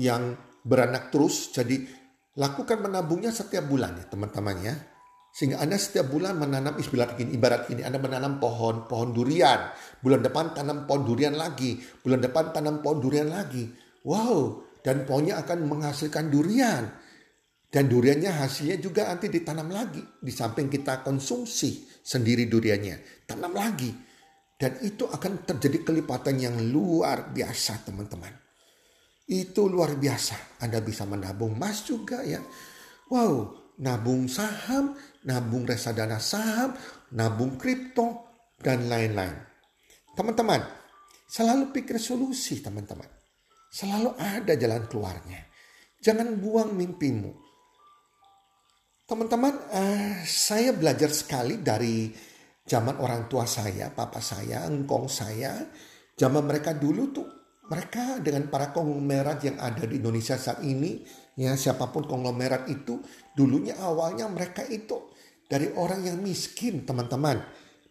yang 0.00 0.32
beranak 0.64 1.12
terus. 1.12 1.52
Jadi 1.52 1.76
lakukan 2.40 2.88
menabungnya 2.88 3.28
setiap 3.28 3.68
bulan 3.68 4.00
ya 4.00 4.08
teman-teman 4.08 4.56
ya. 4.64 4.74
Sehingga 5.36 5.60
Anda 5.60 5.76
setiap 5.76 6.08
bulan 6.08 6.40
menanam 6.40 6.80
ibarat 6.80 7.20
ini, 7.20 7.36
ibarat 7.36 7.68
ini 7.68 7.84
Anda 7.84 8.00
menanam 8.00 8.40
pohon, 8.40 8.88
pohon 8.88 9.12
durian. 9.12 9.68
Bulan 10.00 10.24
depan 10.24 10.56
tanam 10.56 10.88
pohon 10.88 11.04
durian 11.04 11.36
lagi. 11.36 11.76
Bulan 12.00 12.24
depan 12.24 12.48
tanam 12.56 12.80
pohon 12.80 12.96
durian 12.96 13.28
lagi. 13.28 13.68
Wow, 14.08 14.64
dan 14.80 15.04
pohonnya 15.04 15.36
akan 15.44 15.68
menghasilkan 15.68 16.32
durian 16.32 17.11
dan 17.72 17.88
duriannya 17.88 18.28
hasilnya 18.28 18.76
juga 18.76 19.08
nanti 19.08 19.32
ditanam 19.32 19.72
lagi. 19.72 20.04
Di 20.20 20.28
samping 20.28 20.68
kita 20.68 21.00
konsumsi 21.00 21.88
sendiri 22.04 22.44
duriannya. 22.44 23.24
Tanam 23.24 23.56
lagi. 23.56 23.88
Dan 24.60 24.76
itu 24.84 25.08
akan 25.08 25.48
terjadi 25.48 25.80
kelipatan 25.80 26.36
yang 26.36 26.56
luar 26.68 27.32
biasa 27.32 27.80
teman-teman. 27.88 28.28
Itu 29.24 29.72
luar 29.72 29.96
biasa. 29.96 30.60
Anda 30.60 30.84
bisa 30.84 31.08
menabung 31.08 31.56
emas 31.56 31.88
juga 31.88 32.20
ya. 32.20 32.44
Wow, 33.08 33.56
nabung 33.80 34.28
saham, 34.28 34.92
nabung 35.24 35.64
reksadana 35.64 36.20
saham, 36.20 36.76
nabung 37.16 37.56
kripto, 37.56 38.28
dan 38.60 38.84
lain-lain. 38.92 39.34
Teman-teman, 40.12 40.60
selalu 41.24 41.72
pikir 41.72 41.96
solusi 41.96 42.60
teman-teman. 42.60 43.08
Selalu 43.72 44.12
ada 44.20 44.52
jalan 44.60 44.84
keluarnya. 44.92 45.48
Jangan 46.04 46.36
buang 46.36 46.76
mimpimu. 46.76 47.51
Teman-teman, 49.12 49.52
uh, 49.76 50.24
saya 50.24 50.72
belajar 50.72 51.12
sekali 51.12 51.60
dari 51.60 52.08
zaman 52.64 52.96
orang 52.96 53.28
tua 53.28 53.44
saya, 53.44 53.92
papa 53.92 54.24
saya, 54.24 54.64
engkong 54.64 55.04
saya. 55.04 55.68
Zaman 56.16 56.40
mereka 56.48 56.72
dulu 56.72 57.12
tuh, 57.12 57.28
mereka 57.68 58.24
dengan 58.24 58.48
para 58.48 58.72
konglomerat 58.72 59.44
yang 59.44 59.60
ada 59.60 59.84
di 59.84 60.00
Indonesia 60.00 60.40
saat 60.40 60.64
ini, 60.64 61.04
ya 61.36 61.52
siapa 61.60 61.92
pun 61.92 62.08
konglomerat 62.08 62.72
itu, 62.72 63.04
dulunya 63.36 63.76
awalnya 63.84 64.32
mereka 64.32 64.64
itu 64.64 65.12
dari 65.44 65.68
orang 65.76 66.08
yang 66.08 66.16
miskin, 66.16 66.88
teman-teman 66.88 67.36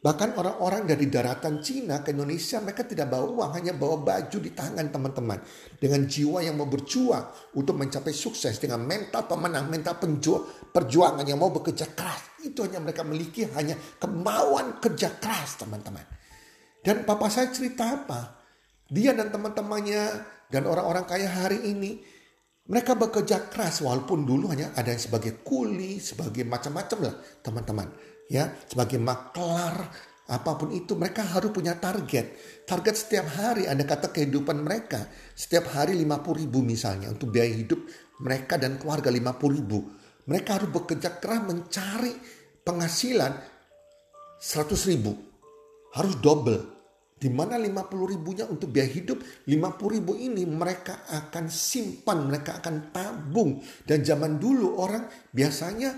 Bahkan 0.02 0.34
orang-orang 0.34 0.90
dari 0.90 1.06
daratan 1.14 1.62
Cina 1.62 2.02
ke 2.02 2.10
Indonesia 2.10 2.58
mereka 2.58 2.82
tidak 2.82 3.14
bawa 3.14 3.38
uang, 3.38 3.52
hanya 3.54 3.78
bawa 3.78 4.02
baju 4.02 4.38
di 4.42 4.50
tangan 4.50 4.90
teman-teman. 4.90 5.38
Dengan 5.78 6.10
jiwa 6.10 6.42
yang 6.42 6.58
mau 6.58 6.66
berjuang 6.66 7.54
untuk 7.54 7.78
mencapai 7.78 8.10
sukses. 8.10 8.58
Dengan 8.58 8.82
mental 8.82 9.30
pemenang, 9.30 9.70
mental 9.70 10.02
penjuang, 10.02 10.74
perjuangan 10.74 11.22
yang 11.22 11.38
mau 11.38 11.54
bekerja 11.54 11.94
keras. 11.94 12.42
Itu 12.42 12.66
hanya 12.66 12.82
mereka 12.82 13.06
miliki, 13.06 13.46
hanya 13.54 13.78
kemauan 14.02 14.82
kerja 14.82 15.22
keras 15.22 15.62
teman-teman. 15.62 16.02
Dan 16.82 17.06
papa 17.06 17.30
saya 17.30 17.54
cerita 17.54 18.02
apa? 18.02 18.42
Dia 18.90 19.14
dan 19.14 19.30
teman-temannya 19.30 20.04
dan 20.50 20.66
orang-orang 20.66 21.06
kaya 21.06 21.30
hari 21.30 21.62
ini 21.62 22.02
mereka 22.66 22.98
bekerja 22.98 23.54
keras 23.54 23.86
walaupun 23.86 24.26
dulu 24.26 24.50
hanya 24.50 24.74
ada 24.74 24.90
yang 24.90 24.98
sebagai 24.98 25.46
kuli, 25.46 26.02
sebagai 26.02 26.42
macam-macam 26.42 26.98
lah 27.06 27.16
teman-teman 27.46 27.88
ya 28.32 28.48
sebagai 28.72 28.96
maklar 28.96 29.92
apa 30.32 30.56
pun 30.56 30.72
itu 30.72 30.96
mereka 30.96 31.28
harus 31.28 31.52
punya 31.52 31.76
target. 31.76 32.40
Target 32.64 32.96
setiap 32.96 33.28
hari 33.36 33.68
ada 33.68 33.84
kata 33.84 34.16
kehidupan 34.16 34.64
mereka 34.64 35.12
setiap 35.36 35.76
hari 35.76 36.00
50 36.00 36.40
ribu 36.48 36.64
misalnya 36.64 37.12
untuk 37.12 37.36
biaya 37.36 37.52
hidup 37.52 37.84
mereka 38.24 38.56
dan 38.56 38.80
keluarga 38.80 39.12
50 39.12 39.58
ribu. 39.60 39.92
Mereka 40.32 40.50
harus 40.56 40.70
bekerja 40.72 41.20
keras 41.20 41.44
mencari 41.44 42.16
penghasilan 42.64 43.34
100 44.40 44.90
ribu. 44.96 45.12
Harus 45.92 46.16
double. 46.24 46.80
Di 47.22 47.28
mana 47.28 47.60
50 47.60 48.14
ribunya 48.16 48.48
untuk 48.48 48.72
biaya 48.72 48.88
hidup 48.88 49.20
50 49.46 49.96
ribu 50.00 50.16
ini 50.16 50.48
mereka 50.48 51.06
akan 51.12 51.52
simpan 51.52 52.32
mereka 52.32 52.64
akan 52.64 52.96
tabung. 52.96 53.60
Dan 53.84 54.00
zaman 54.08 54.40
dulu 54.40 54.80
orang 54.80 55.04
biasanya 55.36 55.92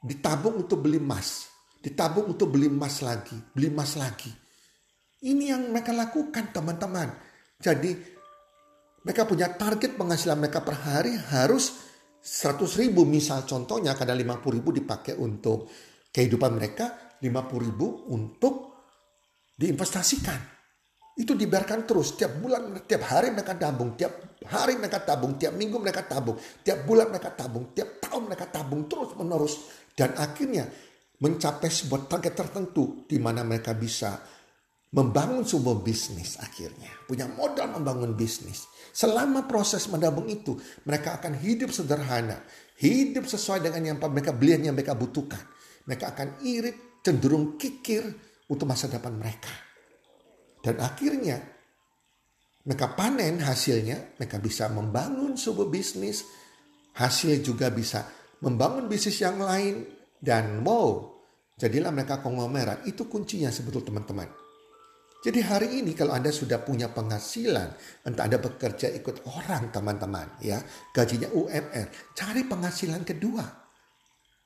ditabung 0.00 0.64
untuk 0.64 0.80
beli 0.80 0.96
emas 0.96 1.55
ditabung 1.86 2.34
untuk 2.34 2.50
beli 2.50 2.66
emas 2.66 2.98
lagi, 3.06 3.38
beli 3.54 3.70
emas 3.70 3.94
lagi. 3.94 4.34
Ini 5.22 5.54
yang 5.54 5.62
mereka 5.70 5.94
lakukan 5.94 6.50
teman-teman. 6.50 7.14
Jadi 7.62 7.94
mereka 9.06 9.22
punya 9.22 9.54
target 9.54 9.94
penghasilan 9.94 10.42
mereka 10.42 10.66
per 10.66 10.74
hari 10.82 11.14
harus 11.14 11.86
100 12.26 12.58
ribu 12.82 13.06
misal 13.06 13.46
contohnya 13.46 13.94
karena 13.94 14.18
50 14.18 14.56
ribu 14.58 14.74
dipakai 14.74 15.14
untuk 15.14 15.70
kehidupan 16.10 16.58
mereka 16.58 17.14
50 17.22 17.66
ribu 17.70 18.10
untuk 18.10 18.82
diinvestasikan 19.54 20.58
itu 21.16 21.32
dibiarkan 21.38 21.86
terus 21.86 22.18
tiap 22.18 22.34
bulan 22.42 22.82
tiap 22.82 23.06
hari 23.06 23.30
mereka 23.30 23.54
tabung 23.54 23.94
tiap 23.94 24.36
hari 24.50 24.74
mereka 24.74 25.06
tabung 25.06 25.38
tiap 25.38 25.54
minggu 25.54 25.78
mereka 25.78 26.02
tabung 26.02 26.36
tiap 26.66 26.82
bulan 26.82 27.08
mereka 27.08 27.30
tabung 27.32 27.70
tiap 27.72 28.02
tahun 28.02 28.22
mereka 28.26 28.50
tabung 28.50 28.84
terus 28.90 29.14
menerus 29.16 29.54
dan 29.96 30.12
akhirnya 30.18 30.68
mencapai 31.16 31.72
sebuah 31.72 32.08
target 32.10 32.34
tertentu 32.36 33.08
di 33.08 33.16
mana 33.16 33.40
mereka 33.40 33.72
bisa 33.72 34.20
membangun 34.92 35.44
sebuah 35.44 35.84
bisnis 35.84 36.40
akhirnya. 36.40 36.88
Punya 37.04 37.28
modal 37.28 37.76
membangun 37.76 38.16
bisnis. 38.16 38.68
Selama 38.96 39.44
proses 39.44 39.84
menabung 39.92 40.24
itu, 40.28 40.56
mereka 40.88 41.20
akan 41.20 41.36
hidup 41.36 41.68
sederhana. 41.68 42.40
Hidup 42.76 43.28
sesuai 43.28 43.64
dengan 43.64 43.92
yang 43.92 43.98
mereka 44.00 44.32
beli 44.36 44.56
yang 44.56 44.76
mereka 44.76 44.96
butuhkan. 44.96 45.40
Mereka 45.84 46.16
akan 46.16 46.28
irit, 46.44 47.00
cenderung 47.04 47.60
kikir 47.60 48.02
untuk 48.48 48.68
masa 48.68 48.88
depan 48.88 49.16
mereka. 49.16 49.52
Dan 50.64 50.80
akhirnya 50.80 51.38
mereka 52.66 52.98
panen 52.98 53.38
hasilnya, 53.38 54.18
mereka 54.18 54.42
bisa 54.42 54.66
membangun 54.66 55.38
sebuah 55.38 55.70
bisnis. 55.70 56.26
Hasil 56.98 57.38
juga 57.44 57.70
bisa 57.70 58.08
membangun 58.42 58.90
bisnis 58.90 59.22
yang 59.22 59.38
lain. 59.38 59.95
Dan 60.16 60.64
wow, 60.64 61.16
jadilah 61.56 61.92
mereka 61.92 62.20
konglomerat. 62.24 62.88
Itu 62.88 63.08
kuncinya 63.08 63.52
sebetulnya 63.52 63.92
teman-teman. 63.92 64.28
Jadi 65.26 65.42
hari 65.42 65.82
ini 65.82 65.90
kalau 65.96 66.14
Anda 66.14 66.30
sudah 66.30 66.62
punya 66.62 66.92
penghasilan, 66.92 67.68
entah 68.06 68.24
Anda 68.30 68.38
bekerja 68.38 68.94
ikut 68.94 69.26
orang 69.26 69.74
teman-teman 69.74 70.38
ya, 70.38 70.62
gajinya 70.94 71.26
UMR, 71.34 72.14
cari 72.14 72.46
penghasilan 72.46 73.02
kedua. 73.02 73.42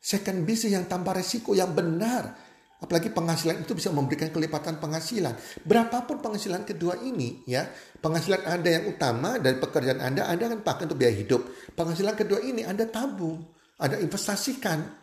Second 0.00 0.48
business 0.48 0.72
yang 0.80 0.88
tanpa 0.88 1.12
resiko 1.12 1.52
yang 1.52 1.76
benar. 1.76 2.48
Apalagi 2.80 3.12
penghasilan 3.12 3.61
itu 3.61 3.76
bisa 3.76 3.92
memberikan 3.92 4.33
kelipatan 4.33 4.80
penghasilan. 4.80 5.37
Berapapun 5.68 6.24
penghasilan 6.24 6.64
kedua 6.64 6.96
ini 7.04 7.44
ya, 7.44 7.68
penghasilan 8.00 8.48
Anda 8.48 8.80
yang 8.80 8.85
utama 8.88 9.37
dari 9.37 9.61
pekerjaan 9.61 10.00
Anda, 10.00 10.33
Anda 10.33 10.48
akan 10.48 10.64
pakai 10.64 10.88
untuk 10.88 10.96
biaya 10.96 11.12
hidup. 11.12 11.44
Penghasilan 11.76 12.16
kedua 12.16 12.40
ini 12.40 12.64
Anda 12.64 12.88
tabung, 12.88 13.44
Anda 13.76 14.00
investasikan. 14.00 14.99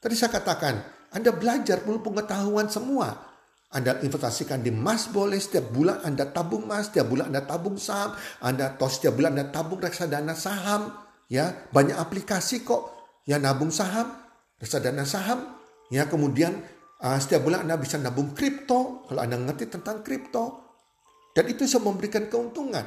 Tadi 0.00 0.16
saya 0.16 0.32
katakan, 0.32 0.80
Anda 1.12 1.28
belajar 1.36 1.84
perlu 1.84 2.00
pengetahuan 2.00 2.72
semua. 2.72 3.30
Anda 3.70 4.00
investasikan 4.02 4.64
di 4.64 4.72
emas 4.74 5.06
boleh 5.12 5.38
setiap 5.38 5.70
bulan 5.70 6.02
Anda 6.02 6.26
tabung 6.26 6.66
emas, 6.66 6.90
setiap 6.90 7.06
bulan 7.06 7.30
Anda 7.30 7.46
tabung 7.46 7.78
saham, 7.78 8.18
Anda 8.42 8.74
atau 8.74 8.90
setiap 8.90 9.14
bulan 9.14 9.38
Anda 9.38 9.46
tabung 9.54 9.78
reksadana 9.78 10.34
saham, 10.34 10.90
ya. 11.30 11.68
Banyak 11.70 11.94
aplikasi 11.94 12.66
kok 12.66 12.96
yang 13.30 13.46
nabung 13.46 13.70
saham, 13.70 14.10
reksadana 14.58 15.06
saham, 15.06 15.54
ya. 15.92 16.08
Kemudian 16.10 16.58
uh, 17.04 17.18
setiap 17.20 17.46
bulan 17.46 17.68
Anda 17.68 17.78
bisa 17.78 18.00
nabung 18.00 18.34
kripto 18.34 19.06
kalau 19.06 19.20
Anda 19.22 19.38
ngerti 19.38 19.70
tentang 19.70 20.02
kripto. 20.02 20.66
Dan 21.30 21.46
itu 21.46 21.62
bisa 21.62 21.78
memberikan 21.78 22.26
keuntungan. 22.26 22.82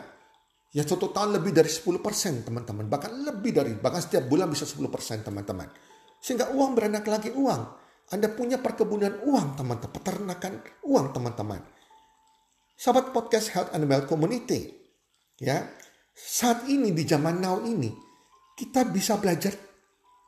Ya. 0.76 0.84
Satu 0.84 1.14
tahun 1.14 1.40
lebih 1.40 1.56
dari 1.56 1.70
10% 1.72 2.44
teman-teman, 2.44 2.92
bahkan 2.92 3.14
lebih 3.14 3.56
dari, 3.56 3.72
bahkan 3.78 4.04
setiap 4.04 4.28
bulan 4.28 4.52
bisa 4.52 4.68
10% 4.68 4.84
teman-teman. 5.24 5.93
Sehingga 6.24 6.56
uang 6.56 6.72
beranak 6.72 7.04
lagi 7.04 7.36
uang. 7.36 7.84
Anda 8.16 8.32
punya 8.32 8.64
perkebunan 8.64 9.28
uang 9.28 9.60
teman-teman, 9.60 9.92
peternakan 9.92 10.54
uang 10.88 11.12
teman-teman. 11.12 11.60
Sahabat 12.80 13.12
podcast 13.12 13.52
Health 13.52 13.72
and 13.76 13.84
Wealth 13.92 14.08
Community, 14.08 14.72
ya 15.40 15.68
saat 16.14 16.64
ini 16.72 16.96
di 16.96 17.04
zaman 17.04 17.44
now 17.44 17.60
ini 17.64 17.92
kita 18.56 18.86
bisa 18.88 19.18
belajar 19.18 19.52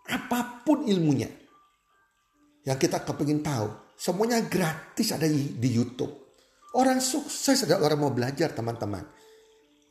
apa 0.10 0.66
pun 0.66 0.86
ilmunya 0.86 1.30
yang 2.66 2.78
kita 2.78 3.06
kepingin 3.06 3.46
tahu. 3.46 3.96
Semuanya 3.96 4.44
gratis 4.44 5.16
ada 5.16 5.30
di 5.30 5.70
YouTube. 5.72 6.12
Orang 6.76 7.00
sukses 7.00 7.64
ada 7.64 7.80
orang 7.80 8.02
mau 8.02 8.12
belajar 8.12 8.52
teman-teman. 8.52 9.08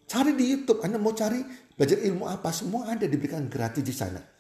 Cari 0.04 0.36
di 0.36 0.44
YouTube, 0.52 0.84
Anda 0.84 1.00
mau 1.00 1.16
cari 1.16 1.40
belajar 1.72 1.96
ilmu 1.96 2.28
apa, 2.28 2.52
semua 2.52 2.92
ada 2.92 3.08
diberikan 3.08 3.48
gratis 3.48 3.80
di 3.80 3.94
sana. 3.96 4.33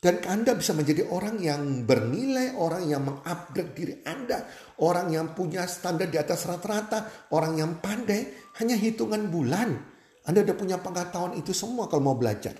Dan 0.00 0.24
Anda 0.24 0.56
bisa 0.56 0.72
menjadi 0.72 1.04
orang 1.12 1.44
yang 1.44 1.84
bernilai, 1.84 2.56
orang 2.56 2.88
yang 2.88 3.04
mengupgrade 3.04 3.76
diri 3.76 3.94
Anda, 4.08 4.48
orang 4.80 5.12
yang 5.12 5.36
punya 5.36 5.68
standar 5.68 6.08
di 6.08 6.16
atas 6.16 6.48
rata-rata, 6.48 7.28
orang 7.36 7.60
yang 7.60 7.84
pandai, 7.84 8.32
hanya 8.64 8.80
hitungan 8.80 9.28
bulan. 9.28 9.76
Anda 10.24 10.40
sudah 10.40 10.56
punya 10.56 10.80
pengetahuan 10.80 11.36
itu 11.36 11.52
semua 11.52 11.84
kalau 11.84 12.00
mau 12.00 12.16
belajar. 12.16 12.56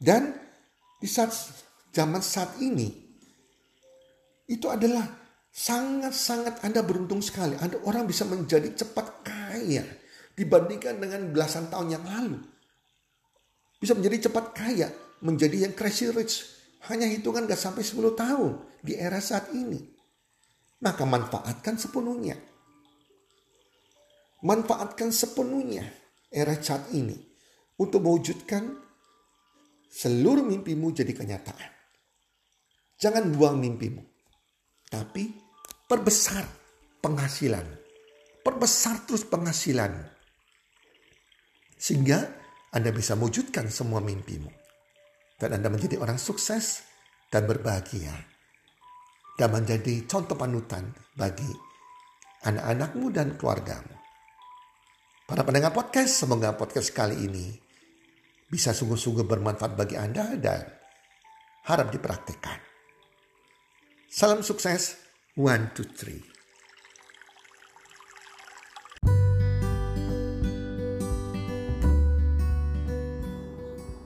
Dan 0.00 0.32
di 0.96 1.04
saat 1.04 1.36
zaman 1.92 2.24
saat 2.24 2.56
ini, 2.64 2.88
itu 4.48 4.72
adalah 4.72 5.04
sangat-sangat 5.52 6.64
Anda 6.64 6.80
beruntung 6.80 7.20
sekali. 7.20 7.60
Anda 7.60 7.76
orang 7.84 8.08
bisa 8.08 8.24
menjadi 8.24 8.72
cepat 8.72 9.20
kaya 9.20 9.84
dibandingkan 10.32 10.96
dengan 10.96 11.28
belasan 11.28 11.68
tahun 11.68 11.92
yang 11.92 12.04
lalu. 12.08 12.40
Bisa 13.76 13.92
menjadi 13.92 14.32
cepat 14.32 14.56
kaya 14.56 14.88
menjadi 15.20 15.68
yang 15.68 15.74
crazy 15.76 16.08
rich 16.08 16.48
hanya 16.88 17.04
hitungan 17.04 17.44
gak 17.44 17.60
sampai 17.60 17.84
10 17.84 18.16
tahun 18.16 18.52
di 18.80 18.96
era 18.96 19.20
saat 19.20 19.52
ini. 19.52 19.80
Maka 20.80 21.04
manfaatkan 21.04 21.76
sepenuhnya. 21.76 22.40
Manfaatkan 24.40 25.12
sepenuhnya 25.12 25.84
era 26.32 26.56
saat 26.56 26.88
ini 26.96 27.12
untuk 27.76 28.00
mewujudkan 28.00 28.80
seluruh 29.92 30.40
mimpimu 30.40 30.88
jadi 30.96 31.12
kenyataan. 31.12 31.70
Jangan 32.96 33.28
buang 33.36 33.60
mimpimu. 33.60 34.00
Tapi 34.88 35.28
perbesar 35.84 36.48
penghasilan. 37.04 37.68
Perbesar 38.40 39.04
terus 39.04 39.28
penghasilan. 39.28 39.92
Sehingga 41.76 42.24
Anda 42.72 42.88
bisa 42.88 43.12
mewujudkan 43.20 43.68
semua 43.68 44.00
mimpimu 44.00 44.59
dan 45.40 45.56
Anda 45.56 45.72
menjadi 45.72 45.96
orang 45.96 46.20
sukses 46.20 46.84
dan 47.32 47.48
berbahagia 47.48 48.12
dan 49.40 49.48
menjadi 49.56 50.04
contoh 50.04 50.36
panutan 50.36 50.92
bagi 51.16 51.48
anak-anakmu 52.44 53.08
dan 53.08 53.40
keluargamu. 53.40 53.96
Para 55.24 55.40
pendengar 55.40 55.72
podcast, 55.72 56.20
semoga 56.20 56.52
podcast 56.52 56.92
kali 56.92 57.16
ini 57.24 57.56
bisa 58.50 58.76
sungguh-sungguh 58.76 59.24
bermanfaat 59.24 59.72
bagi 59.78 59.96
Anda 59.96 60.36
dan 60.36 60.68
harap 61.64 61.88
dipraktikkan. 61.88 62.60
Salam 64.10 64.42
sukses, 64.42 64.98
one, 65.38 65.70
two, 65.72 65.86
three. 65.86 66.29